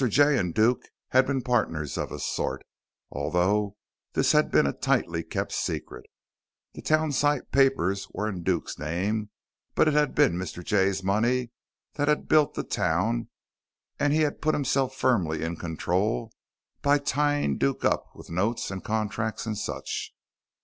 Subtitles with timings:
[0.09, 2.63] Jay and Duke had been partners of a sort,
[3.11, 3.75] although
[4.13, 6.07] this had been a tightly kept secret.
[6.73, 9.29] The townsite papers were in Duke's name;
[9.75, 10.63] but it had been Mr.
[10.63, 11.51] Jay's money
[11.97, 13.29] that had built the town
[13.99, 16.31] and he had put himself firmly in control
[16.81, 20.15] by tying Duke up with notes and contracts and such.